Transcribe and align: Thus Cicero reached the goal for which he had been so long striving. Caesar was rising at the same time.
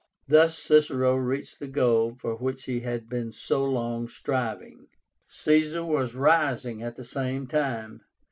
Thus 0.27 0.57
Cicero 0.57 1.15
reached 1.15 1.59
the 1.59 1.67
goal 1.67 2.15
for 2.15 2.35
which 2.35 2.63
he 2.63 2.79
had 2.79 3.07
been 3.07 3.31
so 3.31 3.63
long 3.63 4.07
striving. 4.07 4.87
Caesar 5.27 5.85
was 5.85 6.15
rising 6.15 6.81
at 6.81 6.95
the 6.95 7.05
same 7.05 7.45
time. 7.45 8.01